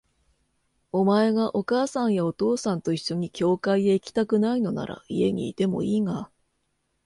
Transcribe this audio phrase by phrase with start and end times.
[0.91, 6.31] お前がお母さんやお父さんと一緒に教会へ行きたくないのなら、家にいてもいいが、